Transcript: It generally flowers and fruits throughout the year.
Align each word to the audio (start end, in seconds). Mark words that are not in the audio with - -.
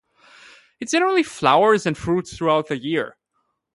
It 0.79 0.87
generally 0.89 1.21
flowers 1.21 1.85
and 1.85 1.95
fruits 1.95 2.35
throughout 2.35 2.69
the 2.69 2.77
year. 2.79 3.17